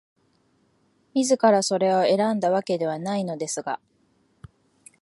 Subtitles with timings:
[1.13, 3.79] 自らそれを選んだわけではないのですが、